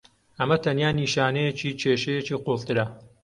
[0.39, 2.85] ئەمە تەنیا نیشانەیەکی کێشەیەکی قوڵترە.